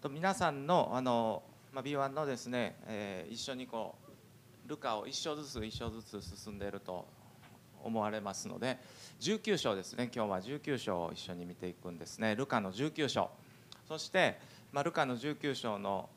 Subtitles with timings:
[0.00, 1.42] と皆さんのあの、
[1.74, 3.96] まあ、B1 のですね、えー一緒にこ
[4.66, 7.06] うルカを一章ずつ一章ずつ進んでいると
[7.82, 8.78] 思われますので
[9.20, 12.34] 19章ですね今日は19章を一緒に見ていくんですね。
[12.34, 13.30] ルカの19章。
[13.86, 14.38] そして、
[14.72, 16.08] まあ、ルカの19章の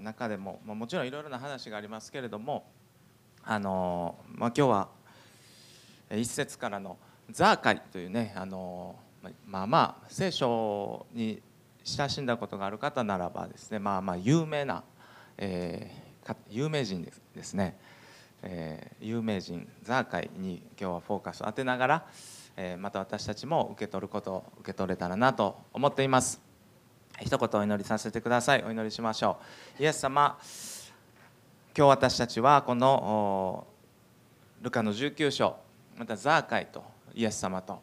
[0.00, 2.64] 中でも、まあ、もちろんいろいろな話がありますけれども
[3.44, 4.88] あの、まあ、今日は
[6.10, 6.96] 一節からの
[7.28, 11.42] 「ザーカイ」というねあのまあまあまあ聖書に
[11.84, 14.84] 親しんだことがある方ならばですねまあまあ有名な、
[15.38, 16.02] えー
[16.50, 17.76] 有名人ですね、
[18.42, 22.06] えー有名人ザーカイに今日はフォーカスを当てながら、
[22.56, 26.40] えーまた私たちも受け取ることを受け取れたらなと思っています。
[27.20, 28.62] 一言お祈りさせてください。
[28.62, 29.38] お祈りしましょ
[29.78, 29.82] う。
[29.82, 30.38] イエス様
[31.76, 33.66] 今日私たちはこの
[34.60, 35.56] ルカの19章
[35.96, 37.82] またザーカイとイエス様と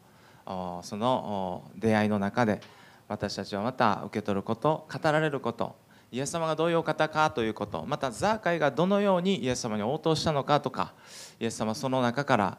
[0.84, 2.61] その出会いの中で
[3.09, 5.76] 私たちはまた受け取ること語られること
[6.12, 10.94] イエス様がどういうお方かということまたザーカイがどのようにイエス様に応答したのかとか
[11.39, 12.58] イエス様その中から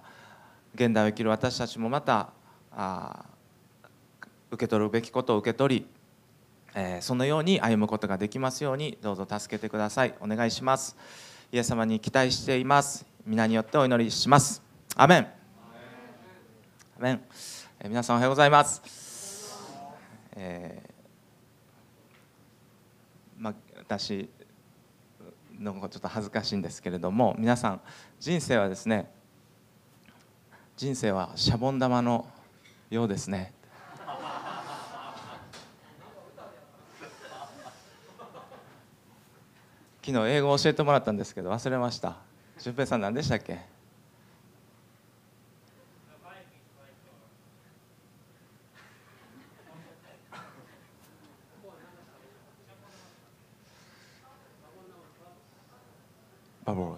[0.74, 2.30] 現代を生きる私たちもまた
[2.72, 3.24] あ
[4.50, 5.86] 受け取るべきことを受け取り
[6.74, 10.14] えーそのように歩むことができますようにどうぞ助けてください。
[10.20, 10.96] お願いします。
[11.52, 13.04] イエス様に期待しています。
[13.26, 14.62] 皆によってお祈りします。
[14.96, 15.26] アメン。
[16.98, 17.20] アメン、
[17.80, 18.82] えー皆さんおはようございます、
[20.42, 20.92] えー
[23.36, 24.30] まあ、私
[25.58, 27.80] のちょっと恥ずかしいんですけれども皆さん
[28.18, 29.10] 人生はですね
[30.78, 32.26] 人生はシャボン玉の
[32.88, 33.52] ようですね。
[40.02, 42.16] 昨日英語を教えてもらったんですけど忘れました。
[42.58, 43.60] 俊平さん何でしたっけ？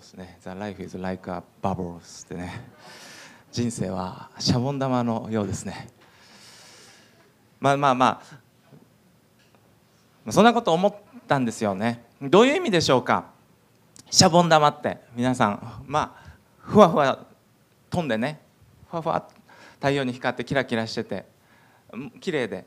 [0.03, 0.37] ですね。
[0.43, 2.65] The life is like a BUBBLE ってね。
[3.53, 5.89] 人生はシャボン玉のようですね。
[7.61, 7.95] まあまあ。
[7.95, 8.21] ま
[10.27, 10.95] あそんなこと思っ
[11.29, 12.05] たんですよね。
[12.21, 13.27] どういう意味でしょうか？
[14.11, 14.99] シャボン玉って。
[15.15, 17.25] 皆さんまあふわふわ
[17.89, 18.41] 飛んでね。
[18.91, 19.29] ふわふわ
[19.77, 21.27] 太陽に光ってキラキラしてて
[22.21, 22.67] 綺麗で。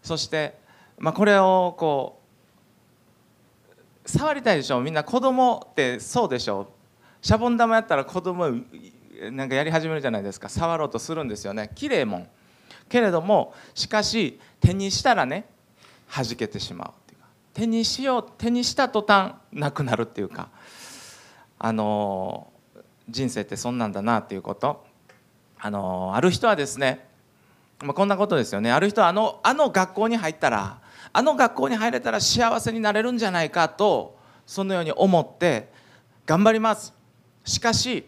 [0.00, 0.56] そして、
[0.96, 2.17] まあ、これをこう
[4.08, 4.80] 触りたいでしょ？
[4.80, 6.72] みんな子供ってそうでしょ？
[7.20, 8.46] シャボン玉やったら子供
[9.30, 10.48] なんかやり始めるじゃないですか。
[10.48, 11.70] 触ろうとするんですよね。
[11.74, 12.28] 綺麗もん。
[12.88, 15.44] けれどもしかし手にしたらね
[16.10, 17.26] 弾けてしまうっていうか。
[17.52, 20.48] 手にしよう手にした途端なくなるっていうか。
[21.58, 22.50] あの
[23.10, 24.86] 人生ってそんなんだなっていうこと。
[25.58, 27.08] あのある人はですね、
[27.82, 28.70] まあ、こんなことですよね。
[28.70, 30.78] ある人はあのあの学校に入ったら
[31.12, 35.70] あの学校に入れたら幸せになれるんじゃないかとそのように思って
[36.26, 36.94] 頑張ります。
[37.44, 38.06] しかし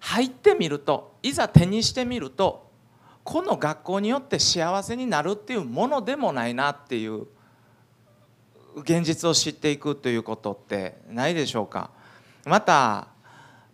[0.00, 2.68] 入ってみるといざ手にしてみると
[3.24, 7.26] この学校によって幸せになるっていうものでもないなっていう
[8.76, 11.90] 現実を知っていくということってないでしょうか。
[12.44, 13.08] また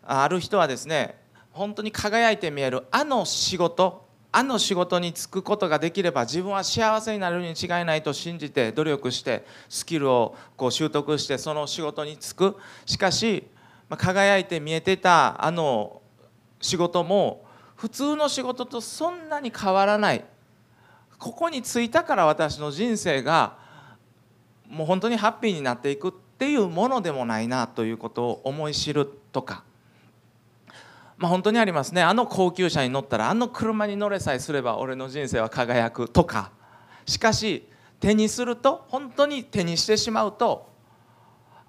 [0.03, 1.19] ある人はですね
[1.53, 4.04] 本当に輝いて見えるあの仕事
[4.37, 12.57] あの仕事に就くことができれば自分は幸せになるに違いないと信じて努力してスキルをこう習得してその仕事に就く。
[12.85, 13.47] しかし
[13.89, 16.03] ま輝いて見えてたあの
[16.61, 17.45] 仕事も
[17.77, 20.25] 普通の仕事とそんなに変わらない。
[21.17, 23.57] ここに就いたから私の人生が
[24.69, 29.63] もう本当にハッピーになっていくっていうものでもないなということを思い知るとか、
[31.17, 32.03] まあ、本当にありますね。
[32.03, 36.51] あの高級車に乗ったらあの車に乗れさえすれば俺の人生は輝くとか。
[37.07, 37.69] しかし
[38.01, 40.69] 手にすると本当に手にしてしまうと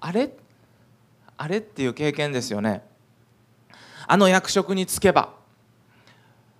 [0.00, 0.30] あれ？
[1.36, 2.82] あれっていう経験ですよね。
[4.06, 5.34] あの役職に就けば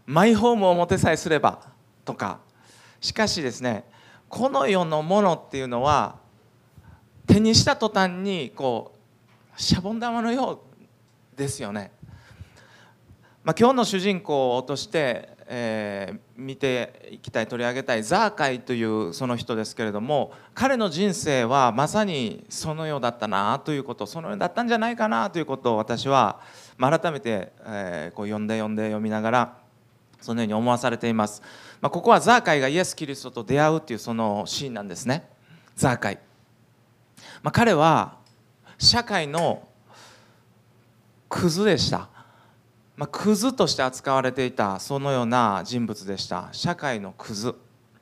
[0.06, 1.60] マイホームを持てさえすれば
[2.04, 2.38] とか。
[3.00, 3.84] しかしですね
[4.28, 6.16] この世のものっていうのは
[7.26, 8.94] 手にした途端にこ
[9.56, 10.62] うシャボン玉のよ
[11.34, 11.92] うですよね。
[13.46, 26.40] まあ、今日の主人公として、えー見ていきたい取り上げたいザーカイというその人ですけれども彼の人生はまさにそのようだったなということそのようだったんじゃないかなということを私は、
[26.76, 29.58] まあ、改めて、えーこう読んで読んで読みながら
[30.20, 31.40] そのように思わされています、
[31.80, 35.30] まあ、ここはザーカイがイエス・キリストと出会うっていうそのシーンなんですね。
[35.76, 36.18] ザーカイ、
[37.42, 38.16] まあ、彼は
[38.78, 39.66] 社会の
[41.28, 42.08] クズでした、
[42.96, 46.48] まあ、クズとして扱われていたそのような人物でした。
[46.52, 47.54] 社会のクズ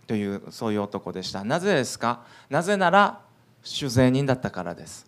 [0.06, 1.42] というそういう男でした。
[1.44, 2.22] なぜですか？
[2.48, 3.20] なぜなら
[3.64, 5.06] 酒税人だったからです。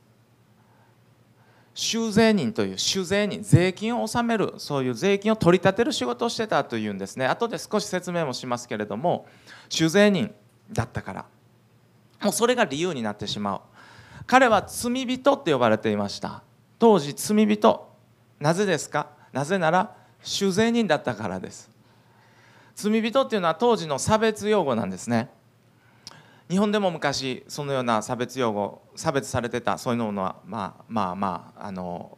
[1.73, 7.27] 修税人という酒税人税金を納めるそういう税金を取り立てる仕事をしてたというんですね。
[7.27, 9.27] 後で少し説明もしますけれども
[9.69, 10.35] 酒税人
[10.73, 11.25] だったから。
[12.23, 13.61] もうそれが理由になってしまう。
[14.27, 16.43] 彼は罪人って呼ばれていました。
[16.79, 17.94] 当時罪人。
[18.41, 19.15] なぜですか？
[19.37, 21.71] なぜなら酒税人だったからです。
[22.75, 25.29] 罪人っていうのは当時の差別用語なんですね。
[26.49, 32.17] 日本でも昔そのような差別用語差別されてたそういうのはまあまあまああの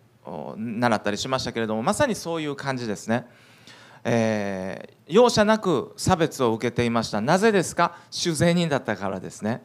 [0.57, 3.27] 習ったりしましたけれどもまさにそういう感じですね、
[4.05, 7.21] えー、容赦なく差別を受けていました。
[7.21, 7.97] なぜですか？
[8.13, 9.65] 酒税人だったからですね。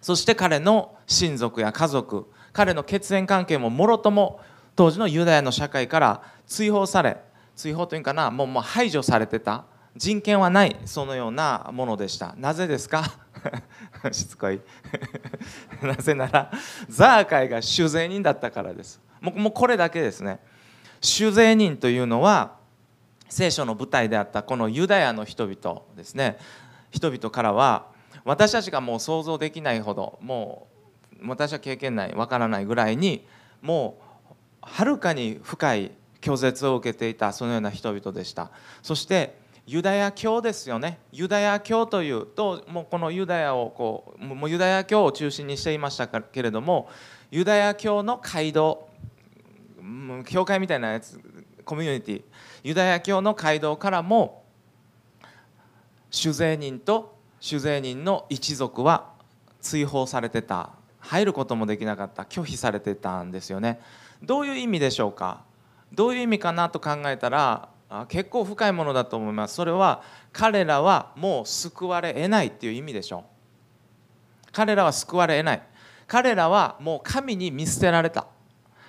[0.00, 4.40] そして彼の親族や家族彼の血縁関係ももろとも
[4.76, 7.16] 当時のユダヤの社会から追放され
[7.56, 9.64] 追放というかなもうもう排除されてた。
[9.96, 12.34] 人権はないそのようなものでした。
[12.36, 13.04] なぜですか？
[14.10, 14.60] しつこい。
[15.82, 16.50] なぜなら
[16.88, 19.00] ザーカイが酒税人だったからです。
[19.20, 20.40] もうこれだけですね。
[21.00, 22.56] 酒税人というのは
[23.28, 26.38] 聖書の舞台であったこのユダヤの人々ですね。
[26.90, 27.86] 人々からは
[28.24, 30.66] 私たちがもう想像できないほども
[31.22, 33.26] う私は経験ないわからないぐらいに
[33.62, 33.98] も
[34.30, 35.92] うはるかに深い
[36.24, 38.50] 拒絶を受けていたそのような人々でした。
[38.82, 39.36] そして
[39.66, 40.98] ユダヤ教ですよね。
[41.12, 46.88] ユダヤ教というともうこのユダヤをこうもうユダヤ教を中心にしていましたけれども
[47.30, 48.88] ユダヤ教の街道
[50.26, 51.20] 教会みたいなやつ
[51.64, 52.22] コミュニティ
[52.62, 54.44] ユダヤ教の街道からも
[56.10, 59.12] 酒税人と酒税人の一族は
[59.60, 60.70] 追放されてた。
[61.00, 62.22] 入ることもできなかった。
[62.22, 63.78] 拒否されてたんですよね。
[64.22, 65.42] どういう意味でしょうか？
[65.94, 67.68] どういう意味かなと考えたら
[68.08, 69.54] 結構深いものだと思います。
[69.54, 70.02] それは
[70.32, 73.22] 彼らはもう救われえないっていう意味でしょう。
[74.52, 75.62] 彼らは救われえない。
[76.06, 78.26] 彼らはもう神に見捨てられた。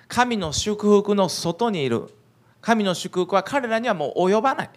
[0.08, 2.10] 神の祝福の外にいる。
[2.62, 4.70] 神の祝福は彼らにはもう及ばない、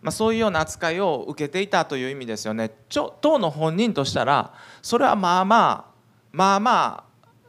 [0.00, 2.70] まあ、そういうような扱いを受けていたという意味ですよね。
[2.88, 5.84] ちょ当の本人としたらそれはまあまあ
[6.32, 7.04] まあま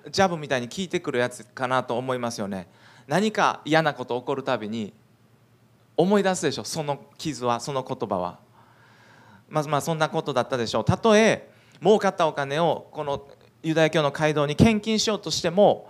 [0.05, 2.67] あジャブみたいに聞いてくるやつかなと思いますよね。
[3.07, 4.93] 何か嫌なこと起こるたびに
[5.97, 8.39] 思い出すでしょその傷はその言葉は。
[9.49, 10.85] まずまあそんなことだったでしょう。
[10.85, 11.49] たとえ
[11.81, 13.27] 儲かったお金をこの
[13.63, 15.89] ユダヤ教の街道に献金しようとしても、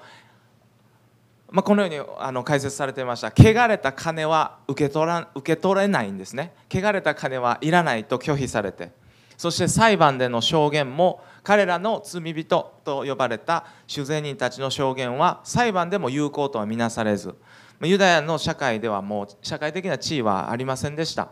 [1.49, 3.31] まあ、このようにあの解説されていました。
[3.35, 6.53] 汚れた金は受け取ら受け取れないんですね。
[6.73, 8.91] 汚れた金はいらないと拒否されて。
[9.37, 17.35] そして裁判での証言も彼らの罪人と呼ばれた主税人たちの証言は裁判でも有効とは見なされず
[17.81, 21.29] ユダヤの社会ではもう社会的な地位はありませんでした。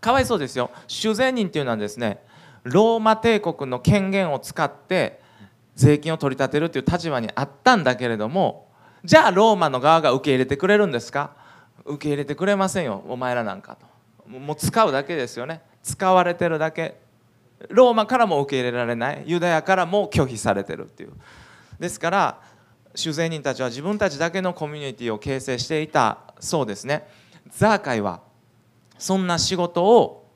[0.00, 0.70] かわいそうですよ。
[0.86, 2.22] 主税人っていうのはですね
[2.64, 5.20] ローマ帝国の権限を使って
[5.76, 8.68] 税金を取り立てるという立場にあったんだけれども
[9.04, 11.36] じゃあローマの側が受け入れてくれるんですか？
[11.84, 13.04] 受け入れてくれませんよ。
[13.08, 13.86] お前らなんかと。
[14.28, 15.62] もう使うだけですよね。
[15.82, 17.00] 使われてるだけ。
[17.68, 21.12] ローマからも受け入れられないユダヤからも拒否されてるっていう。
[21.78, 22.40] ですから
[22.94, 27.08] 主税人たちは自分たちだけのコミュニティを形成していたそうですね。
[27.50, 28.20] ザーカイは
[28.98, 30.28] そんな仕事を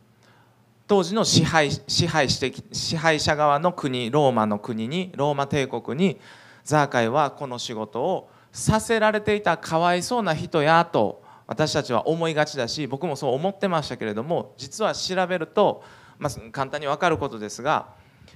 [0.87, 6.21] 当時の支配支配して支配者側の国ローマの国にローマ帝国に
[6.65, 15.83] ザーカイはこの仕事をさせられていたかわいそうな人やと私たちは思いがちだし僕もそう思ってましたけれども実は調べると、
[16.23, 17.89] まあ、簡単に分かることですが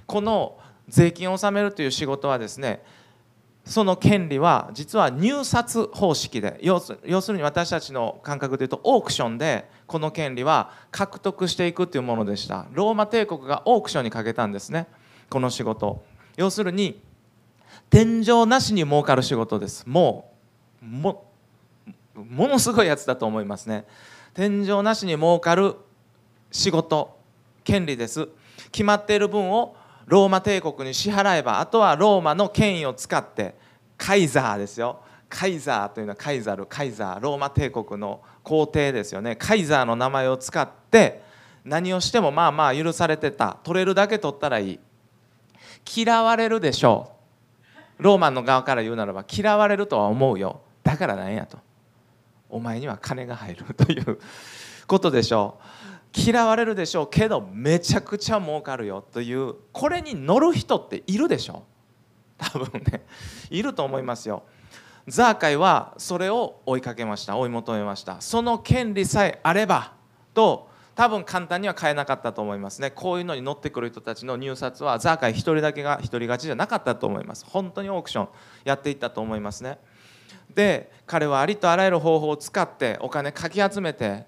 [0.05, 2.83] この税金を納めるという仕事はですね
[3.65, 6.93] その権利は実は入札方式で要す
[7.31, 12.65] るに私たちの感覚でいうとオークションでこの権利は獲得していくというものでした。
[12.71, 14.87] ローマ帝国がオークションにかけたんですね
[15.29, 16.01] この仕事。
[16.37, 17.01] 要するに
[17.89, 19.85] 天井なしに儲かる仕事です。
[19.85, 20.31] も
[20.81, 21.25] うも
[22.15, 23.85] ものすごいやつだと思いますね。
[24.33, 25.75] 天井なしに儲かる
[26.51, 27.16] 仕事。
[27.67, 28.29] 権利です。
[28.71, 33.55] 決まっている分をローマ帝国に支払えばあとはローマの権威を使って
[33.97, 35.01] カイザーですよ。
[35.27, 39.35] カイザーというのはカイザルカイザーローマ帝国の皇帝ですよね。
[39.35, 41.21] カイザーの名前を使って
[41.65, 43.57] 何をしてもまあまあ許されてた。
[43.63, 44.79] 取れるだけ取ったらいい。
[45.93, 47.11] 嫌われるでしょ
[47.99, 48.03] う。
[48.03, 50.61] ローマの側から言うならば嫌われるとは思うよ。
[50.83, 51.57] だからなんやと。
[52.49, 54.19] お前には金が入るという
[54.87, 55.76] ことでしょう。
[56.13, 61.77] 嫌われるでしょうけどめちゃくちゃ儲かるよというこれに乗る人っているでしょう。
[62.37, 63.05] 多分ね。
[63.49, 64.43] いると思いますよ。
[65.07, 67.37] ザーカイはそれを追いかけました。
[67.37, 68.19] 追い求めました。
[68.19, 69.93] その権利さえあれば
[70.33, 72.91] と多分簡単には買えなかったと思いますね。
[72.91, 77.45] こういうのに乗ってくる人たちの入札はザーカイ1人だけが一人勝ちじゃなかったと思います。
[77.47, 78.29] 本当にオークション
[78.65, 79.79] やっていったと思いますね。
[80.53, 84.25] で彼はありとあらゆる方法を使ってお金かき集めて、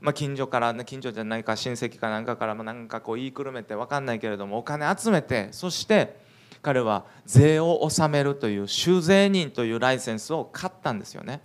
[0.00, 6.16] まあ、近所から、近所じゃないか親戚かなんかからもなんかこう言いくるめて分かんないけれどもお金集めてそして
[6.62, 11.40] 彼は税を納めるという修税人というライセンスを買ったんですよね。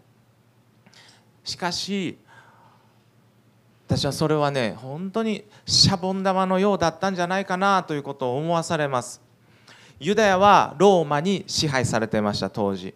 [1.44, 2.18] しかし
[3.88, 9.22] 私はそれはね本当にシャボン玉のようだったんじゃないかなということを思わされます。
[10.00, 12.94] ユダヤはローマに支配されていました当時。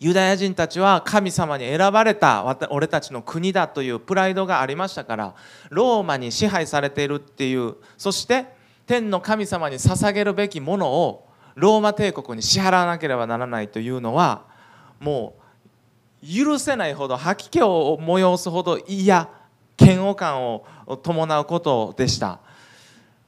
[0.00, 5.34] ユダヤ人たちは神様に選ばれた俺たちの国だというプライドがありましたから
[5.68, 8.46] ローマに支配されているっていうそして
[8.86, 14.46] 天の神様に捧げるべきものをローマ帝国に支払わなければならないというのは
[15.00, 15.34] も
[16.22, 19.28] う許せないほど吐き気を催すほど嫌
[19.78, 20.66] 嫌悪感を
[21.02, 22.40] 伴うことでした。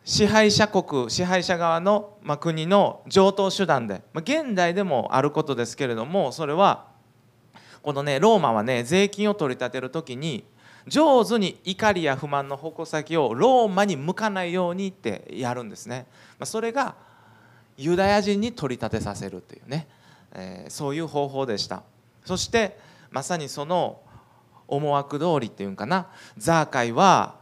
[0.04, 6.86] 支配者国支配者側の、ま国の常套手段で、ま現代でもあることですけれどもそれは
[7.82, 10.44] このねローマはね税金を取り立てる時に
[10.88, 16.06] 上手に怒りや不満の矛先をローマに向かないようにってやるんですね、
[16.38, 16.96] まそれが
[17.76, 19.86] ユダヤ人に取り立てさせるというね、
[20.34, 21.82] えー、そういう方法でした。
[22.24, 22.78] そして
[23.10, 24.00] まさにその
[24.68, 26.08] 思惑通りっていうんかな。
[26.36, 27.36] ザーカイは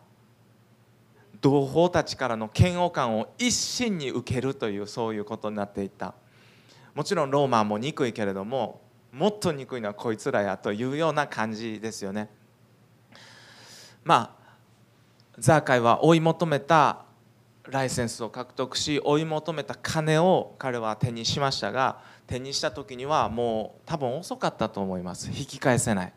[1.40, 6.14] 同胞たちからの嫌悪感を一身に受けるというそういうことになっていった。
[6.94, 8.80] もちろんローマも憎いけれども
[9.12, 12.28] もっと憎いのはこいつらやというような感じですよね。
[14.04, 14.40] まあ
[15.38, 17.04] ザーカイは追い求めた
[17.64, 25.28] ライセンスを獲得し追い求めた金を彼は手にしましたが手にした時にはもう多分遅かったと思います。
[25.28, 26.12] 引き返せない。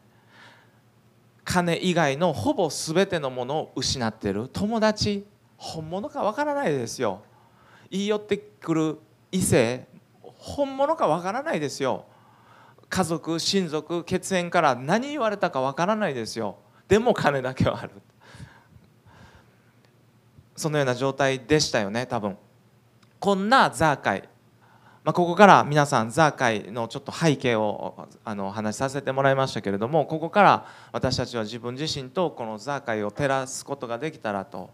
[1.43, 4.49] 金以外のほぼ全てのものを失ってる。
[4.49, 5.25] 友達
[5.57, 7.21] 本物かわからないですよ。
[7.89, 8.97] 言い寄ってくる
[9.31, 9.87] 異性
[10.21, 12.05] 本物かわからないですよ。
[12.89, 16.57] 家族親族血縁から何言われたかわからないですよ。
[16.87, 17.91] でも金だけはある。
[20.55, 22.37] そのような状態でしたよね多分。
[23.19, 24.29] こんなザーカイ
[25.03, 34.69] まあ、ここから皆さんザーカイのちょっと背景をあの話しさせてもらいましたけれどもここから私たちは自分自身とこのザーカイを照らすことができたらと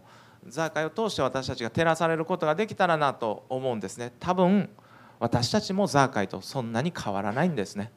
[0.46, 4.12] ザーカイを通して私たちが照らされることができたらなと思うんですね。
[4.20, 4.70] 多分
[5.18, 7.92] 私たちもザーカイとそんなに変わらないんですね。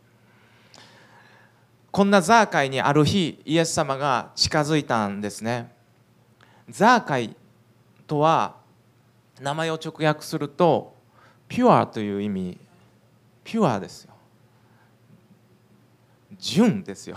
[1.91, 5.71] こんなザーカイにある日イエス様が近づいたんですね。
[6.67, 7.35] ザーカイ
[8.07, 8.55] とは
[9.39, 10.92] 名前を直訳すると
[11.53, 12.57] ピュアという意味
[13.43, 14.13] ピュアですよ。
[16.39, 17.15] 純ですよ。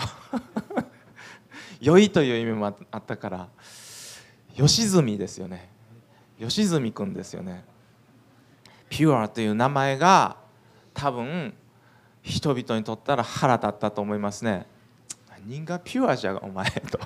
[1.81, 3.49] 良いという意味もあったから
[4.55, 5.71] 吉住ですよね。
[6.39, 7.65] 吉住君ですよね。
[8.91, 10.37] ピュアという名前が
[10.93, 11.55] 多分
[12.21, 14.67] 人々にとったら腹立ったと思いますね。
[15.31, 16.99] 何がピュアじゃお前と。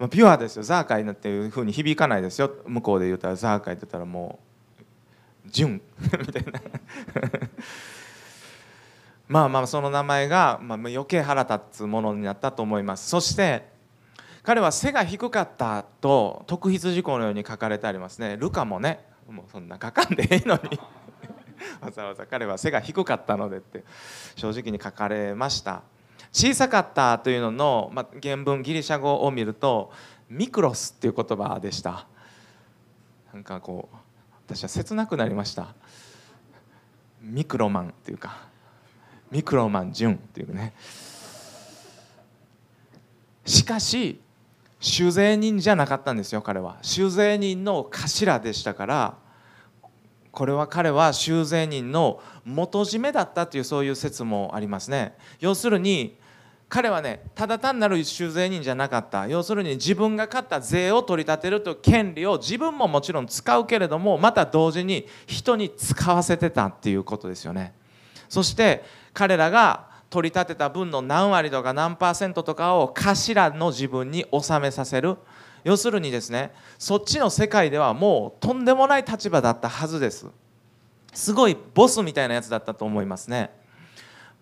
[0.10, 0.62] ピュアですよ。
[0.62, 2.54] ザーカイっていうふうに響かないですよ。
[2.66, 4.49] 向こうで言ったらザーカイって言ったらもう。
[5.50, 6.60] 純 みたいな。
[9.28, 13.08] まあまあその名前が、まあ、余計腹立つものになったと思います。
[13.08, 13.68] そして
[14.42, 18.36] 彼は背が低かったと特筆事項のように書かれてありますね。
[18.36, 20.80] ルカもねもうそんな書かんでええのに。
[21.80, 23.84] わざわざ彼は背が低かったのでって
[24.34, 25.82] 正直に書かれました。
[26.32, 29.92] 小さかったというのの、まあ、原文ギリシャ語を見ると
[30.28, 32.06] ミクロスっていう言葉でした。
[33.32, 33.96] なんかこう
[34.52, 35.68] 私は切なくなりました。
[37.22, 38.48] ミクロマンっていうか
[39.30, 40.72] ミクロマン純っていうね。
[43.44, 44.20] しかし
[44.80, 46.78] 酒税人じゃなかったんですよ彼は。
[46.82, 49.18] 酒税人の頭でしたから
[50.32, 55.14] これは彼は修税人の元締めだったというそういう説もありますね。
[55.38, 56.16] 要するに
[56.70, 59.26] 彼はねただ単なる修税人じゃなかった。
[59.26, 67.74] 要するに自分が勝った税を取り立てるという権利を自分ももちろん使うけれどもまた同時に人に使わせてたっていうことですよね。
[68.28, 75.16] そして彼らが取り立てた分の何割とか何パーセントとかを頭の自分に納めさせる。
[75.64, 80.28] 要するにですねそっちの世界ではもうとんでもない立場だったはずです。
[81.12, 83.50] すごいボスみたいなやつだったと思いますね。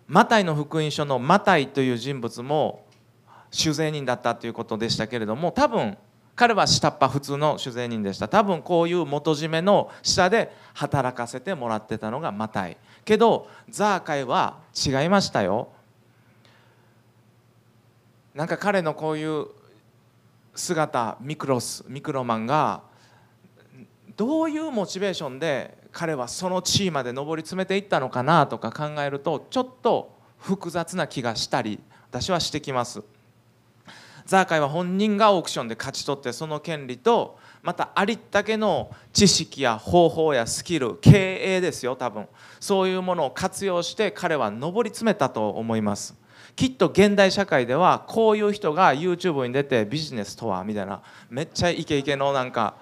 [0.09, 2.87] マタイの福音書のマタイという人物も
[3.51, 5.99] 酒税人だったということでしたけれども多分
[6.35, 8.29] 彼は下っ端普通の酒税人でした。
[8.29, 12.77] 多分こういう元締めの下で働かせてもらってたのがマタイ。
[13.05, 15.69] けどザーカイは違いましたよ。
[18.35, 19.47] なんか彼のこういう
[20.55, 22.83] 姿ミクロスミクロマンが
[24.17, 33.03] どういうモチベーションで彼はその地位まで上り詰めていったのかなとか考えるとちょっと複雑な気がしたり私はしてきます。
[34.25, 42.29] ザーカイは本人がオークションで勝ち取ってその権利とまたありったけの知識や方法やスキル経営ですよ多分。
[42.61, 46.15] そういうものを活用して彼は上り詰めたと思います。
[46.55, 51.03] きっと現代社会ではこういう人が YouTube に出てビジネスとはみたいな。
[51.29, 52.75] めっちゃイケイケのなんか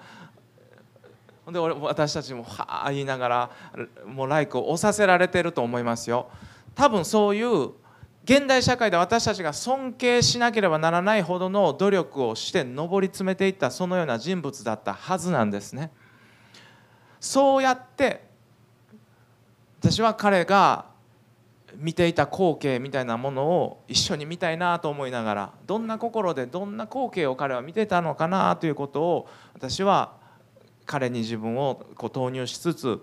[1.51, 3.51] で私たちもはあ言いながら
[4.05, 6.29] もうライクを押させられてると思いますよ。
[6.75, 7.71] 多分そういう
[8.25, 15.91] 現代社会で私たちが尊敬しなければならないほどの努力をして上り詰めていったそのような人物だったはずなんですね。
[17.21, 18.27] そうやって
[19.79, 20.85] 私は彼が
[21.77, 30.16] 見ていた光景みたいなものを一緒に見たいなと思いながらどんな心でどんな光景を彼は見てたのかなということを私は
[30.87, 32.99] 彼に自分をこう投入しつつ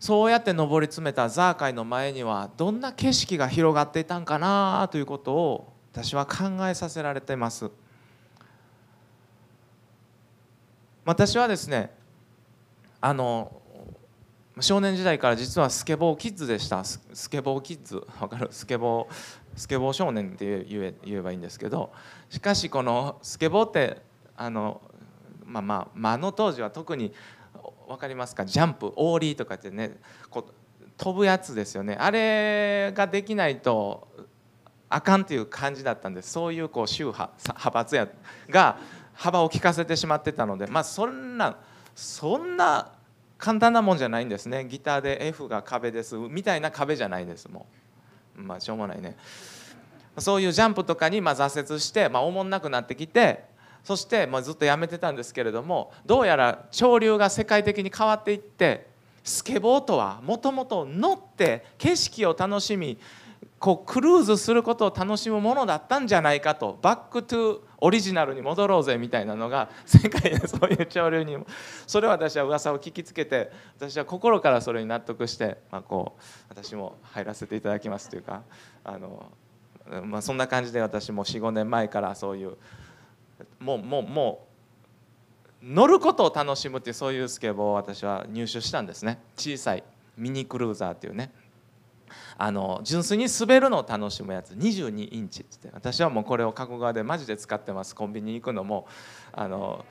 [0.00, 7.70] そうやって上り詰めたザーカイの前にはどんな景色が広がっていたんかなということを私は考えさせられています。
[11.04, 11.94] 私はですね
[13.00, 13.60] あの
[14.60, 16.84] 少年時代から実はスケボーキッズでした。
[16.84, 17.96] スケボーキッズ。
[18.20, 18.48] わかる？
[18.50, 19.14] スケボー
[19.56, 21.92] スケボー少年って言え言えばいいんですけど。
[22.30, 24.00] しかしこのスケボーって
[24.36, 24.80] あの
[25.44, 27.12] まあまあ、まあ、の当時は特に
[27.86, 28.44] 分かりますか？
[28.44, 29.98] ジャンプオーリーとかってね
[30.30, 31.96] こう飛ぶやつですよね。
[31.98, 34.08] あれができないと
[34.88, 38.08] あかんっていう感じだったんでそういうこう宗派派閥や
[38.48, 38.78] が
[39.12, 40.66] 幅を利かせてしまってたので。
[40.66, 41.56] まあそんな
[41.94, 42.92] そんな
[43.36, 44.64] 簡単なもんじゃないんですね。
[44.64, 46.16] ギターで F が壁です。
[46.16, 47.66] みたいな壁じゃないですも
[48.36, 48.42] う。
[48.42, 49.16] まあしょうもないね。
[50.18, 53.44] そういうジャンプとかにまあ挫折してまあおもんなくなってきて
[53.84, 58.86] そしてまずっとやめてたんですけれどもどうやら潮流が世界的に変わっていって
[59.22, 62.98] スケボーとはもともと乗って景色を楽しみ
[63.58, 71.46] こうクルーズすることを楽しむものだったんじゃないかとバックトゥオリジナルに戻ろうぜみたいなのが世界で そういう潮流にも
[71.86, 78.42] それを私は噂を聞きつけて私は心からそれに納得して、まあ、こう私も入らせていただきますというか
[78.84, 79.32] あの、
[80.04, 82.58] まあ、そんな感じで私も45年前からそういう
[83.60, 84.48] もうもうも
[85.62, 89.18] う乗ることを楽しむっていうそういうスケボーを私は入手したんですね。
[89.36, 89.84] 小さい
[90.16, 91.32] ミニクルーザーっていうね。
[92.36, 94.52] あの純粋に滑るのを楽しむやつ。
[94.54, 97.94] 22インチって私はもうこれを加古川でマジで使ってます。
[97.94, 98.86] コンビニ行くのも
[99.32, 99.84] あの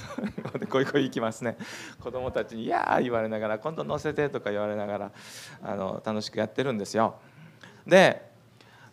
[0.68, 1.56] こいこい行きますね。
[2.00, 5.12] 子供たちに「いやー」言われながら「今度乗せて」とか言われながら
[5.62, 7.16] あの楽しくやってるんですよ。
[7.86, 8.35] で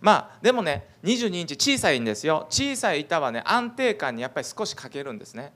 [0.04, 2.46] まあでもね22インチ小さいんですよ。
[2.50, 5.54] 小さい板はね安定感にやっぱり少し欠けるんですね。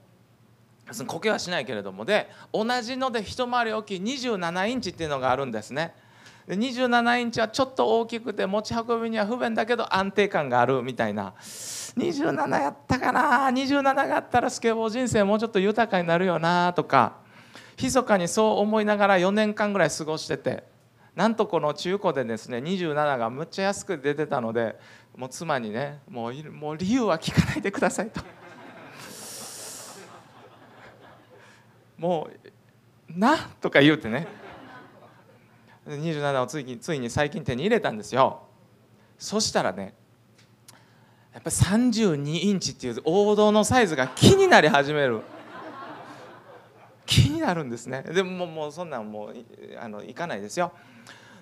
[0.90, 2.06] その苔はしないけれども。
[2.06, 5.94] で同じので一回り大きい27インチっていうのがあるんですね。
[6.46, 11.34] で27インチはちょっと大きくて持ち運びには不便だけど安定感があるみたいな。
[11.38, 13.50] 27やったかな。
[13.50, 17.16] 27があったらスケボー人生もうちょっと豊かになるよなとか。
[17.78, 20.64] 密かにそう思いながら4年間ぐらい過ごしてて。
[21.18, 24.78] なんとこの中古でですね27がむっちゃ安く出てたので
[25.16, 28.20] もう妻にねもうもう理由は聞かないでくださいと。
[31.98, 32.28] も
[33.08, 34.28] うなとか言うてね。
[35.88, 38.42] 27をついについに最近手に入れたんですよ。
[39.18, 39.94] そしたらね
[41.32, 45.22] やっぱり32インチっていう王道のサイズが気になり始める。
[47.08, 48.02] 気になるんですね。
[48.02, 49.34] でももうそんなんもう
[49.80, 50.72] あのいかないですよ。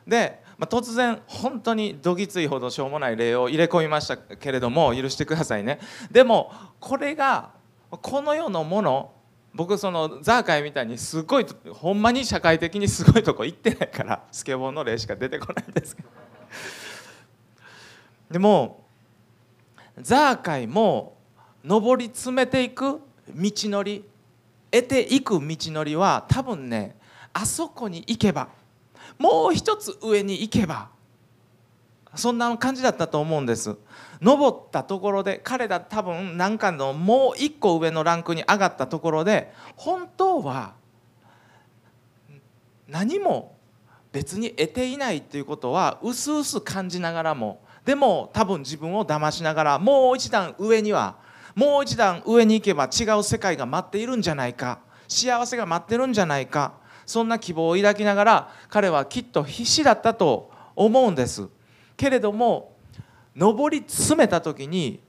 [0.06, 5.80] で、まあ、突然本当にどぎついほどしょうもない例を入れ込みましたけれども許してくださいね。
[6.12, 7.50] でもこれが
[7.90, 9.12] この世のもの
[9.52, 16.08] 僕そのザーカイみたいにすごいほんまに社会的にすごいとこ行ってないからスケボーの例しか出てこないんですけど。
[18.30, 18.84] でも
[20.00, 21.16] ザーカイも
[21.64, 23.00] 上り詰めていく
[23.34, 24.04] 道のり
[24.70, 26.96] 得ていく道のりは多分ね
[27.32, 28.48] あそこに行けば
[29.18, 30.88] もう一つ上に行けば
[32.14, 33.76] そんな感じだったと思うんです。
[34.22, 40.74] 登ったところで彼ら多分何かのもう一個上のランクに上がったところで本当は
[42.88, 43.56] 何も
[44.12, 51.16] 別に得ていないっていうことはうすうす感じながらもでも多分自分を騙しながらもう一段上には
[51.56, 54.78] もう一段上に行けば違う世界が待っているんじゃないか。
[55.08, 56.74] 幸せが待ってるんじゃないか。
[57.06, 61.48] そんな希望を抱きながら彼はきっと必死だったと思うんです。
[61.96, 62.76] けれども
[63.34, 65.00] 上り詰めた時に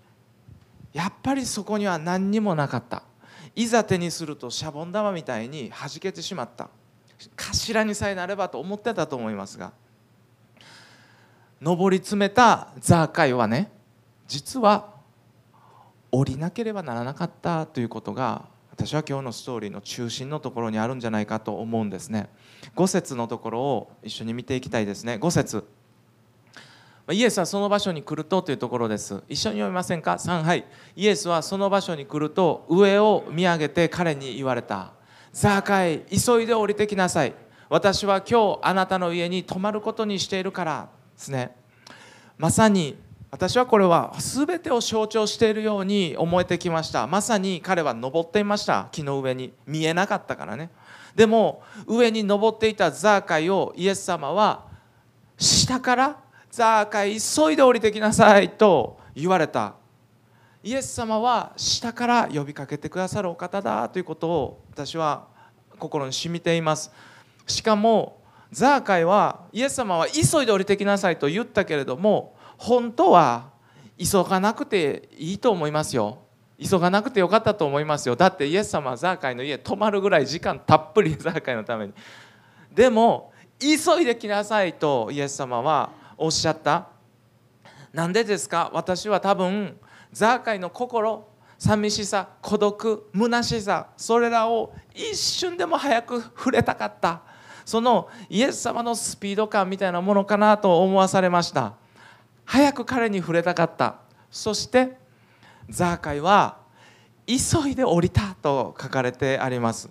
[0.94, 3.04] やっぱりそこには何にもなかった。
[3.54, 6.70] いざ手にするとシャボン玉みたいに弾けてしまった。
[7.36, 9.74] 頭にさえなればと思ってたと思いますが。
[11.60, 13.72] 上り詰めたザーカイはね
[14.28, 14.97] 実は
[16.18, 22.30] 降りなければならなかったということが私は今日のストーリーの中心のところにあるんじゃないかと思うんですね。
[22.76, 25.16] 5節のところを一緒に見ていきたいですね。
[25.16, 25.64] 5節。
[27.12, 29.24] イエスはその場所に来るとというところです。
[29.30, 30.66] 一緒に読みませんか？3はい。
[30.96, 34.94] イエスはその場所に来ると上を見上げて彼に言われた。
[35.34, 37.34] ザーカイ急いで降りてきなさい。
[37.70, 41.56] 私は今日あなたの家に泊まることにしているからですね。
[42.38, 42.96] まさに
[43.38, 47.06] 私はこれは全てを象徴しているように思えてきました。
[47.06, 48.88] まさに彼は登っていました。
[48.92, 50.72] 木の上に見えなかったからね。
[51.16, 54.66] でも上に登っていたザーカイをイエス様は
[55.38, 56.18] 下から
[56.50, 59.76] ザーカイ急いで降りてきなさいと言われた。
[60.64, 65.28] イエス様は下から呼びかけてくださるお方だということを私は
[65.78, 66.92] 心に染みています。
[67.46, 68.20] しかも
[68.52, 73.52] ザーカイはイエス様は急いで降りてきなさいと言ったけれども本当は
[73.98, 76.20] 急がなくていいと思いますよ。
[76.60, 78.16] 急がなくてよかったと思いますよ。
[78.16, 81.94] だってイエス様はザーカイの家泊まるぐらい時間たっぷりザーカイのために。
[82.74, 86.88] でも急いで来なさいとイエス様はおっしゃった。
[87.94, 88.72] なんでですか？
[88.74, 89.78] 私は多分
[90.12, 97.22] ザーカイの心寂しさ孤独虚しさそれらを一瞬でも早く触れたかった。
[97.66, 101.74] そのイエス様のスピード感みたいなものかなと思わされました。
[102.48, 103.98] 早く彼に触れたかった。
[104.32, 104.98] そして
[105.70, 106.58] ザーカイは
[107.28, 109.90] 急いで降りたと書かれてあります。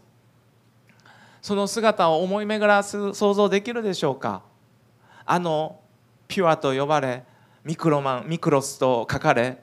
[1.42, 4.42] その姿を思い巡らす想像できるでしょうか。
[5.27, 5.81] あの
[6.29, 7.25] ピュアと呼ばれ
[7.62, 9.62] ミクロマンミクロスと書かれ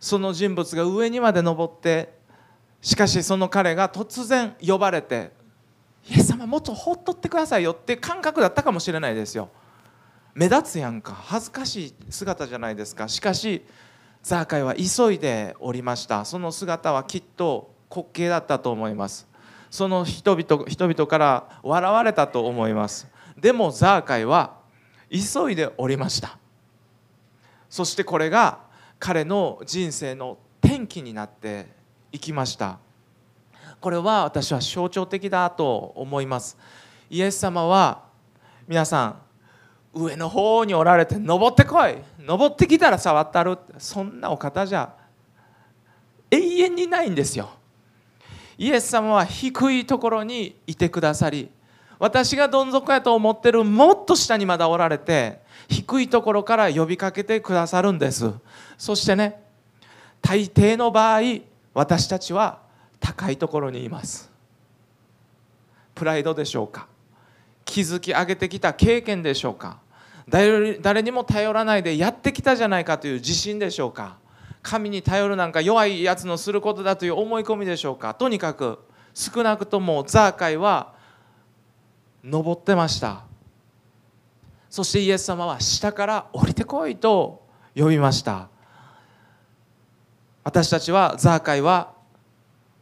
[0.00, 2.14] その人物が上にまで登って
[2.80, 5.32] しかしその彼が突然呼ばれて
[6.08, 9.50] 「イエス様もっとほっとってくださいよ」って感覚だったかもしれないですよ。
[10.34, 11.12] 目立つやんか。
[11.12, 13.08] 恥ずかしい姿じゃないですか。
[13.08, 13.62] しかし
[14.22, 16.24] ザーカイは急いでおりました。
[16.24, 19.26] その姿はきっと滑稽だったと思います。
[19.70, 23.08] その人々人々から笑われたと思います。
[23.38, 24.58] でもザーカイは
[25.10, 26.38] 急いでおりました。
[27.68, 28.60] そしてこれが
[28.98, 31.66] 彼の人生の転機になって
[32.12, 32.78] いきました。
[33.80, 36.58] これは私は象徴的だと思います。
[37.08, 38.04] イエス様は
[38.68, 39.16] 皆さん
[39.92, 41.96] 上の方におられて登ってこい。
[42.18, 44.94] 登ってきたら触ったるそんなお方じゃ
[46.30, 47.50] 永遠にないんですよ。
[48.56, 51.50] イエス様は低いところにいてくださり
[51.98, 58.30] 私がどん底やと思ってるもっと下にまだおられて低いところから呼びかけてくださるんです。
[58.76, 59.42] そしてね
[60.20, 61.20] 大抵の場合
[61.72, 62.60] 私たちは
[63.00, 64.30] 高いところにいます。
[65.94, 66.86] プライドでしょうか？
[67.70, 69.78] 築き上げてきた経験でしょうか？
[70.28, 74.18] 誰にも頼らないでやってきたじゃないかという自信でしょうか？
[74.62, 78.14] 神に頼るなんか弱いやつのすることだという思い込みでしょうか？
[78.14, 78.78] とにかく
[79.14, 80.94] 少なくともザーカイは
[82.22, 83.24] 登ってました。
[84.68, 88.48] そしてイエス様は下から降りてこいと呼びました。
[90.44, 91.92] 私たちはザーカイは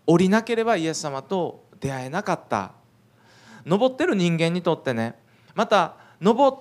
[0.07, 2.73] 降りなければイエス様と出会えなかった。
[3.69, 5.15] 登ってる人間にとってね。
[5.55, 6.57] また登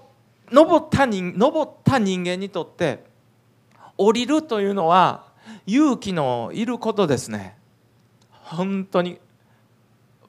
[0.51, 3.03] 登った人登った人間にとって
[3.97, 5.25] 降りるというのは
[5.65, 7.57] 勇気のいることですね。
[8.29, 9.19] 本当に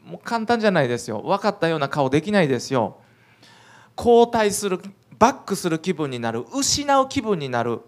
[0.05, 1.21] もう簡単じゃないですよ。
[1.21, 2.99] 分かったような顔できないですよ。
[3.95, 4.81] 後退する
[5.19, 7.81] バックする気分になる失う気分になる。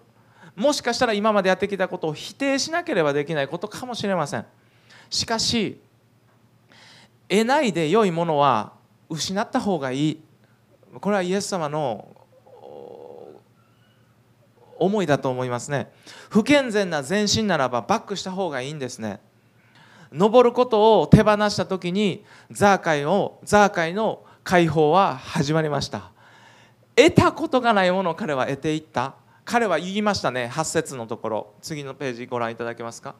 [0.57, 4.45] もしかしたら今までやってきたことを否定しなければできないことかもしれません。
[5.09, 5.81] しかし
[7.29, 8.73] 得ないで良いものは
[9.11, 10.23] 失った方がいい。
[11.01, 12.09] これはイエス様の
[14.79, 15.93] 思いだと思いますね。
[16.31, 19.21] 不健全な前進ならばバックした方がいいんですね。
[20.11, 26.11] 登ることを手放した時にザーカイをザーカイの解放は始まりました。
[26.97, 29.15] 得たことがないものを彼は得ていった。
[29.45, 31.55] 彼は言いましたね8節のところ。
[31.61, 33.15] 次のページご覧いただけますか？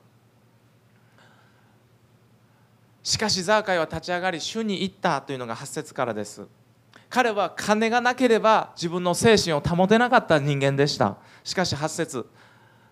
[3.11, 6.47] しかしザーカイは立ち上がり主に言ったというのが8節からです。
[7.09, 11.17] 彼は金がなければ自分の精神を保てなかった人間でした。
[11.43, 12.25] しかし8節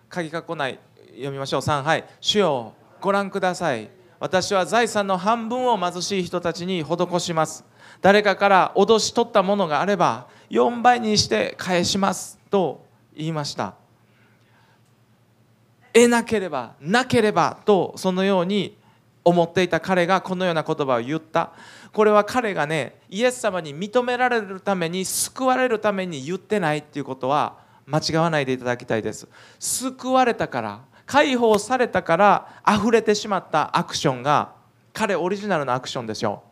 [0.09, 0.77] 鍵括弧内
[1.11, 1.61] 読みましょう。
[1.61, 2.03] 3はい。
[2.19, 3.89] 主よご覧ください。
[4.19, 7.63] 私は財産の半分を貧しい人たちに施します。
[8.01, 12.37] 誰かから脅し取ったものがあれば4倍にして返します。
[12.49, 13.75] と言いました。
[15.93, 18.77] 得なければなければとそのように
[19.23, 21.51] 思っていた彼がこのような言葉を言った。
[21.91, 29.27] これは彼がねイエス様に認められるために救われるために言ってないっていうことは間違わないでいただきたいです。
[29.59, 34.53] 救われたから解放されたから溢れてしまったアクションが
[34.93, 36.43] 彼オリジナルのアクションでしょ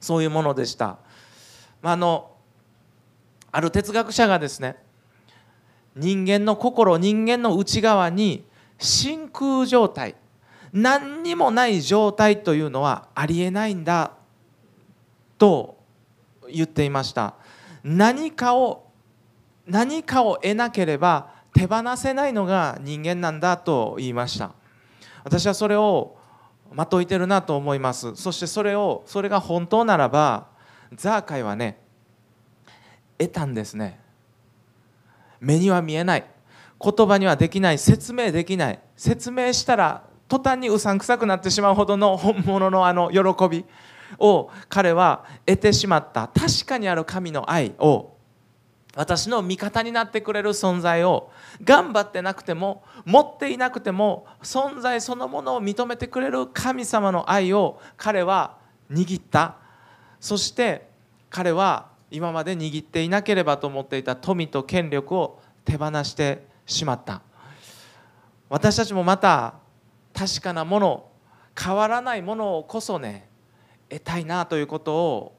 [0.00, 0.98] うそういうものでした、
[1.82, 2.30] まあ、あの
[3.50, 4.76] ある哲学者がですね
[5.96, 8.44] 人間の心人間の内側に
[8.78, 10.14] 真空状態
[10.74, 14.10] 何にもない状態というのはありえないんだ
[15.38, 15.78] と
[16.52, 17.36] 言っていました。
[17.84, 18.90] 何かを
[19.68, 24.50] 何かを得なければ手放せないのが人間なんだと言いました。
[25.22, 26.16] 私はそれを
[26.72, 28.16] まといてるなと思います。
[28.16, 30.48] そしてそれをそれが本当ならば
[30.92, 31.78] ザーカイはね
[33.16, 34.00] 得たんですね。
[35.38, 36.24] 目には見えない。
[36.80, 37.78] 言葉にはできない。
[37.78, 38.80] 説明できない。
[38.96, 43.64] 説明したら途端にうさんくさくなってしまうほどの本物のあの喜び
[44.18, 46.28] を彼は得てしまった。
[46.28, 48.14] 確かにある神の愛を
[48.96, 51.30] 私の味方になってくれる存在を
[51.62, 58.56] 頑張ってなくても持っていなくても存在そのものを認めてくれる神様の愛を彼は
[58.90, 59.56] 握った。
[60.20, 60.88] そして
[61.28, 67.20] 彼は今まで握っていなければと思っていた富と権力を手放してしまった。
[68.48, 69.54] 私たちもまた
[70.16, 71.08] 確かなもの
[71.60, 73.28] 変わらないものをこそね
[73.88, 75.36] 得たいなということを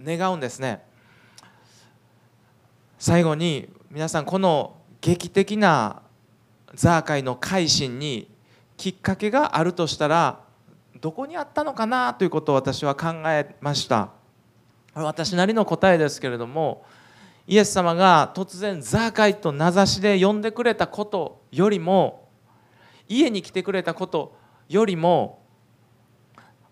[0.00, 0.82] 願うんですね。
[2.98, 6.02] 最後に皆さんこの劇的な
[6.74, 8.30] ザーカイの改心に
[8.76, 10.40] きっかけがあるとしたら
[11.00, 14.10] どこにあったのかなということを私は考えました。
[14.94, 16.84] 私なりの答えですけれども
[17.46, 22.27] イエス様が突然ザーカイと名指しで呼んでくれたことよりも
[23.08, 24.36] 家に来てくれたこと
[24.68, 25.40] よりも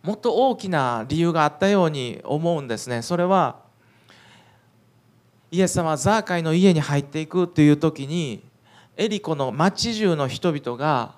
[0.03, 3.03] もっと大きな理由があったように思うんですね。
[3.03, 3.57] それは
[5.51, 8.45] イエス様はザーカイの家に入っていくという時に
[8.97, 11.17] エリコの町中の人々が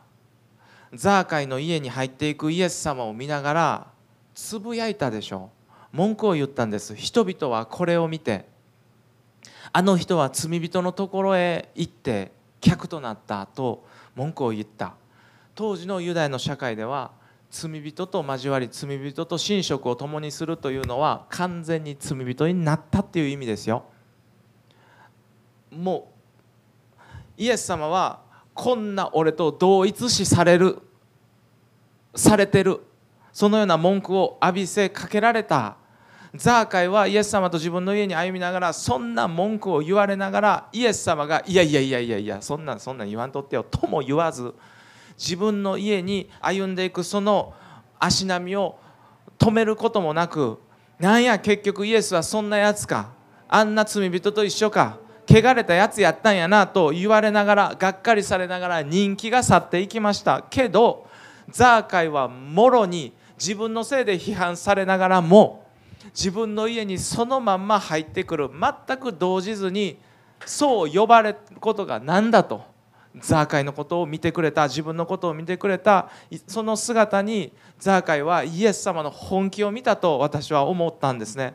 [0.94, 3.86] ザーカイの家に入っていくイエス様を見ながら
[4.34, 5.50] つぶやいたでしょ
[5.92, 5.96] う。
[5.96, 6.94] 文句を言ったんです。
[6.94, 8.46] 人々はこれを見て
[9.72, 14.94] あの人は罪人のところへ行って客となったと文句を言った。
[15.58, 17.10] 当時のユダヤの社会では
[17.50, 23.82] 罪人と交わり罪人と寝食を共にするというのは完全に罪人になったっていう意味ですよ。
[25.72, 26.12] も
[27.36, 28.20] うイエス様は
[28.54, 30.78] こんな俺と同一視される
[32.14, 32.80] されてる
[33.32, 35.76] そのような文句を浴びせかけられた。
[36.36, 43.64] ザーカイはイエス様と自分の家に歩みながらそんな文句を言われながらイエス様がいやいやいやいやいやそんなんそんなん言わんとってよ。
[43.64, 44.54] とも言わず
[45.18, 47.52] 自分の家に歩んでいくその
[47.98, 48.78] 足並みを
[49.38, 50.58] 止めることもなく
[50.98, 53.10] なんや結局イエスはそんなやつか。
[53.48, 54.98] あんな罪人と一緒か。
[55.28, 60.44] 汚れたやつやったんやなと言われながらがっかりされながら人気が去っていきました。
[60.48, 61.06] けど
[61.50, 65.66] ザーカイはもろに自分のせいで批判されながらも
[66.06, 68.50] 自分の家にそのまんま入ってくる。
[68.50, 69.98] 全く動じずに
[70.44, 72.62] そう呼ばれることが何だと。
[73.20, 76.10] ザーカイのことを見てくれた自分のことを見てくれた
[76.46, 81.54] その姿にザーカイはイエス様の本気を見たと私は思ったんですね。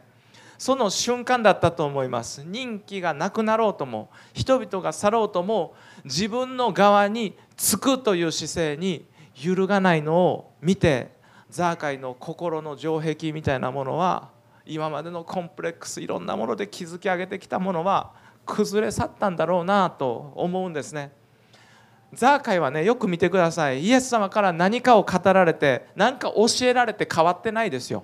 [0.57, 11.11] その瞬間だったと思います人気がなくなろうとも人々が去ろうとも自分の側につくという姿勢に揺るがないのを見て
[11.49, 14.29] ザーカイの心の城壁みたいなものは
[14.65, 18.13] 今までのコンプレックスいろんなもので築き上げてきたものは
[18.45, 21.11] 崩れ去ったんだろうなと思うんですね。
[22.15, 23.83] ザーカイはねよく見てください。
[23.83, 28.03] イエス様から何かを語られて何か教えられて変わってないですよ。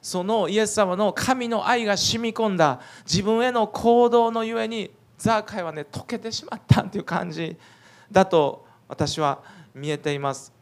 [0.00, 7.56] そのイエス様の神の愛が染み込んだ自分への行動のゆえにザーカイはね溶けてしまったっていう感じ
[8.10, 9.40] だと私は
[9.74, 10.52] 見えています。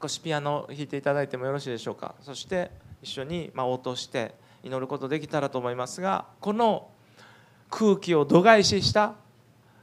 [0.00, 2.14] 少しピアノを弾いていただいてもよろしいでしょうか。
[2.22, 2.70] そして
[3.02, 6.88] 一緒にま応答して祈ることできたらと思いますがこの
[7.70, 9.14] 空気を度外視した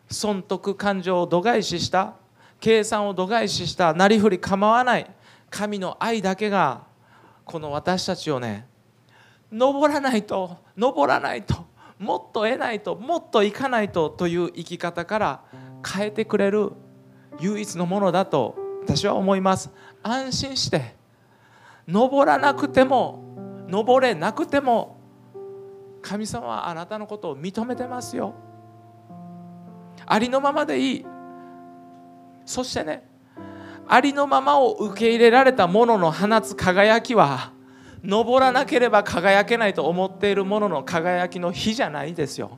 [0.09, 2.15] 損得感情を度外視した
[2.59, 5.09] 計算を度外視したなりふり構わない
[5.49, 6.83] 神の愛だけが
[7.45, 8.67] この私たちをね
[9.51, 11.65] 登らないと登らないと
[11.99, 15.41] もっと得ないともっと行かないとという生き方から
[15.85, 16.71] 変えてくれる
[17.39, 19.69] 唯一のものだと私は思います。
[20.01, 20.95] 安心して
[21.87, 24.97] 登らなくても登れなくても
[26.01, 28.33] 神様はあなたのことを認めてますよ。
[30.07, 31.05] ありのままでいい。
[32.45, 33.03] そしてね
[33.87, 37.51] ありのままを受け入れられたものの放つ輝きは
[38.03, 42.57] 登らなければ輝けないと思っているものの輝きの火じゃないですよ。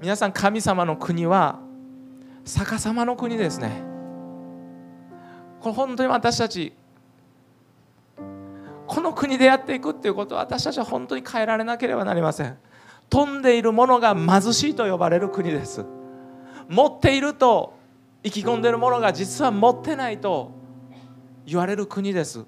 [0.00, 1.60] 皆さん神様の国は
[2.44, 3.82] 逆さまの国ですね。
[5.60, 6.74] これ本当に私たち
[8.86, 12.58] この国でやっていくっていうことは私たちは本当に変えられなければなりません。
[13.10, 15.84] 飛んでいるものが貧しいと呼ばれる国です。
[16.68, 17.74] 持っていると
[18.22, 20.52] 意気込んでいるものが実は持ってないと
[21.46, 22.44] 言われる国です。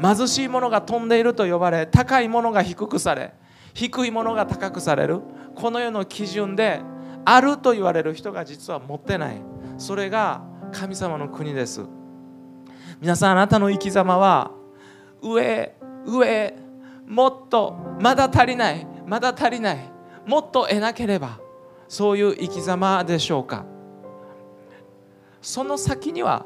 [0.00, 3.32] 貧しいものが飛んでいると呼ばれ高いものが低くされ
[3.74, 5.20] 低いものが高くされる。
[5.54, 6.80] この世の基準で
[7.24, 9.40] あると言われる人が実は持ってない。
[9.76, 11.82] それが神様の国です。
[13.00, 14.50] 皆さんあなたの生き様は
[15.22, 15.74] 上
[16.04, 16.54] 上
[17.06, 18.86] もっとまだ足りない。
[19.08, 19.78] まだ足りない。
[20.26, 21.38] もっと得なければ
[21.88, 23.64] そういう生き様でしょうか。
[25.40, 26.44] その先には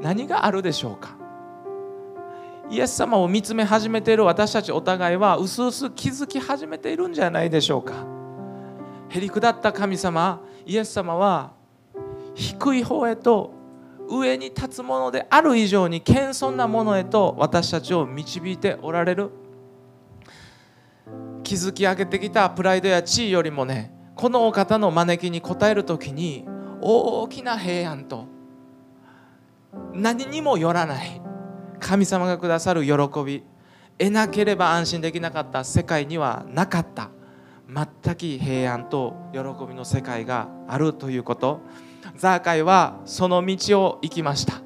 [0.00, 1.16] 何があるでしょうか。
[2.70, 8.06] イエス様を見つめ始めている私たちお互いはうすうす気づき始めているんじゃないでしょうか。
[9.10, 11.52] へりくだった神様イエス様は
[12.34, 13.52] 低い方へと
[14.08, 19.30] 上に立つものである以上に謙遜なものへと私たちを導いておられる。
[21.56, 26.46] 築き上げてきたプライドや地位よりもねこのお方の招きに応える時に
[26.80, 28.26] 大きな平安と
[29.94, 31.22] 何にもよらない
[31.80, 32.92] 神様がくださる喜
[33.24, 33.44] び
[33.96, 37.10] 得なければ安心できなかった世界にはなかった
[37.68, 41.60] 全く平安と喜びの世界があるということ。
[42.16, 44.62] ザーカイはその道を行きました。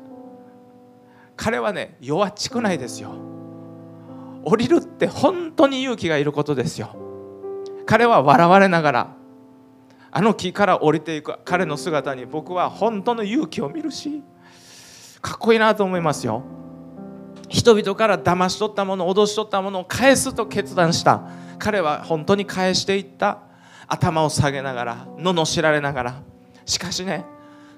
[1.37, 3.32] 彼はね弱っちくないですよ。
[4.45, 6.97] 降りるって本当に勇気がいることですよ。
[7.87, 9.17] 彼は笑われながら
[10.11, 14.23] あの木から降りていく彼の姿に僕は本当の勇気を見るし
[15.21, 16.43] かっこいいなと思いますよ。
[17.49, 21.23] 人々から騙し取ったもの脅し取ったものを返すと決断した。
[21.59, 23.39] 彼は本当に返していった。
[23.87, 26.23] 頭を下げながら罵られながら。
[26.65, 27.25] しかしね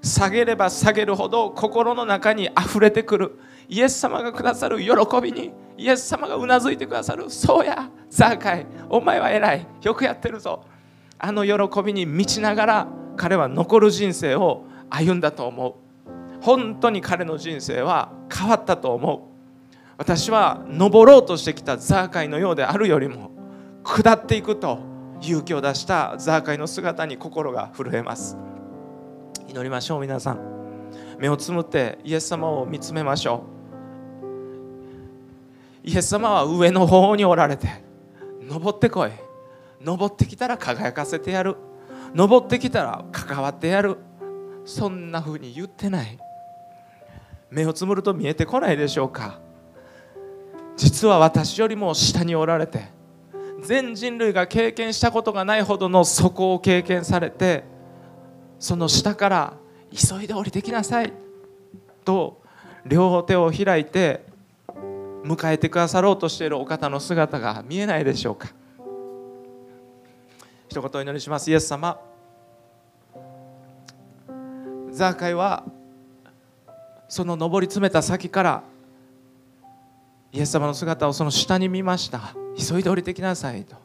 [0.04, 3.38] 下げれば下げるほど心の中にあふれてくる。
[3.68, 4.90] イエス様がくださる喜
[5.22, 7.30] びにイエス様がうなずいてくださる。
[7.30, 10.64] そうやザーカイお前は偉いよくやってるぞ。
[11.18, 15.74] あの喜びに満ちながら彼は残る人生を歩んだと思う。
[16.42, 19.20] 本当に彼の人生は変わったと思う。
[19.96, 23.30] 私は登ろうとしてきたザーカイのようであるよりも
[23.82, 24.80] 下っていくと
[25.22, 28.36] 勇気を出したザーカイの姿に心が震えます。
[29.48, 30.38] 祈りましょう皆さん。
[31.18, 33.44] 目をつむってイエス様を見つめましょ
[35.84, 35.88] う。
[35.88, 37.68] イエス様は上の方におられて
[38.42, 39.10] 登ってこい。
[39.80, 41.56] 登ってきたら輝かせてやる。
[42.14, 43.98] 登ってきたら関わってやる。
[44.64, 46.18] そんな風に言ってない。
[47.50, 49.40] 目をつむると見えてこないでしょうか。
[50.76, 52.88] 実は私よりも下におられて
[53.62, 57.64] 全人類が経験したことがないほどの底を経験されて
[58.58, 59.54] その下から
[59.90, 61.12] 急いで降りてきなさい。
[62.04, 62.42] と
[62.86, 64.24] 両手を開いて
[65.24, 68.48] 迎えてくださろうとしているお方の姿が見えないでしょうか。
[70.68, 71.50] 一言お祈りします。
[71.50, 71.98] イエス様。
[74.90, 75.64] ザーカイは
[77.08, 78.62] その上り詰めた先から
[80.32, 82.34] イエス様の姿をその下に見ました。
[82.56, 83.76] 急いで降りてきなさいと。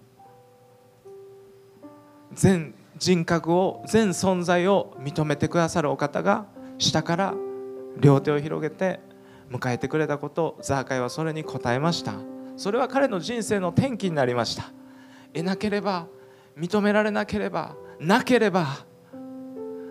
[2.33, 6.45] 全人格を全存在を認めてくださるお方が
[6.77, 7.33] 下から
[7.97, 8.99] 両手を広げて
[9.49, 12.13] 迎えてくれたことザーカイはそれに応えました。
[12.57, 14.71] それは彼の人生の転機になりました。
[15.33, 16.07] 得なければ
[16.57, 18.85] 認められなければなければ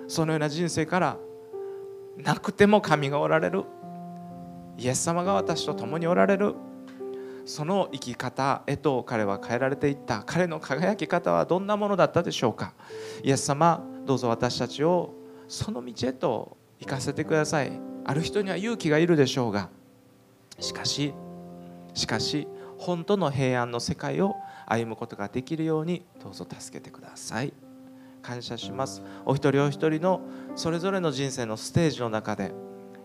[0.06, 1.18] そのような人生から
[2.16, 3.64] なくても神がおられる。
[4.76, 6.54] イエス様が私と共におられる。
[7.48, 10.22] その生き方へと彼は変えられていった。
[10.22, 12.74] 彼の輝き方はどんなものだったでしょうか。
[13.22, 15.14] イエス様どうぞ私たちを
[15.48, 17.72] その道へと行かせてください。
[18.04, 19.70] ある人には勇気がいるでしょうが。
[20.60, 21.14] しかし
[21.94, 22.46] しかし
[22.76, 27.54] 本当の平安の世界を歩むことができるようにどうぞ助けてください。
[28.20, 29.02] 感謝します。
[29.24, 30.20] お一人お一人の
[30.54, 32.52] それぞれの人生のステージの中で。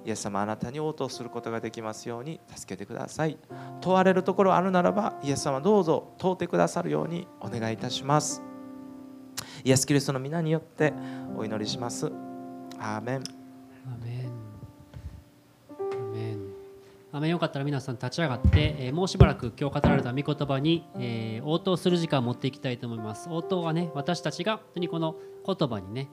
[0.06, 3.38] イエス様あなたに応答することができますように助けてください。
[3.82, 8.42] 問われるところあるならばイエス様どうぞ問うてくださるようにお願いいたします。
[9.64, 10.94] イエス・キリストの皆によって
[11.38, 12.12] お祈りします。
[12.80, 13.43] アーメン。
[17.16, 23.30] アメよかったら皆さん立ち上がって、えーもうしばらく今日語られた御言葉に、えー応答する時間を持っていきたいと思います。
[23.30, 26.10] 応答はね、私たちが本当にこの言葉にね、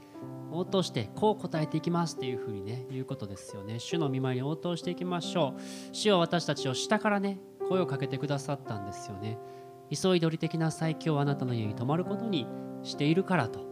[0.53, 3.79] 応答してこう答えていきますっていうふうにね、言うことですよね。
[3.79, 5.61] 主の見舞いに応答していきましょう。
[5.95, 7.41] 主は私たちを下からね、
[7.71, 9.39] 声をかけてくださったんですよね。
[9.91, 12.47] 急いで降りてきなさい、今日あなたの家に泊まることに
[12.83, 13.71] しているからと。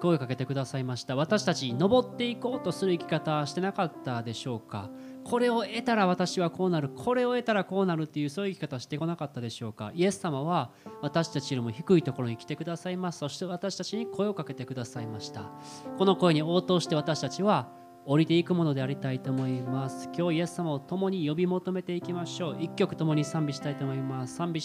[0.00, 4.90] 声をかけてくださいました私たち登っていこうとする生き方はしてなかったでしょうか
[5.28, 6.88] これを得たら私はこうなる。
[6.88, 9.90] これを得たらこうなるっていうそういう生き方してこなかったでしょうか。
[9.92, 10.70] イエス様は
[11.02, 13.18] 私たちよりも低いところに来てくださいます。
[13.18, 15.50] そして私たちに声をかけてくださいました。
[15.98, 17.72] この声に応答して私たちは
[18.04, 20.08] 降りていくものでありたいと思います。
[20.16, 22.58] 今日イエス様を共に呼び求めていきましょう。
[22.60, 24.36] 一曲共に賛美したいと思います。
[24.36, 24.54] 賛美